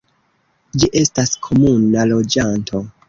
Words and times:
Ĝi 0.83 0.89
estas 1.01 1.33
komuna 1.49 2.07
loĝanto. 2.13 2.83